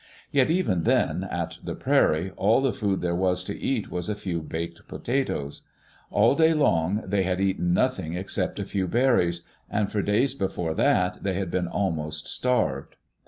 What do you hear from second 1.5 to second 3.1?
the prairie, all the food